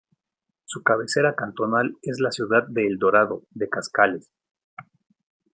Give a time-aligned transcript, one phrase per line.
[0.65, 4.31] Su cabecera cantonal es la ciudad de El Dorado de Cascales.